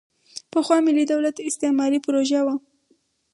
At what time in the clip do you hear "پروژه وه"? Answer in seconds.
2.05-2.55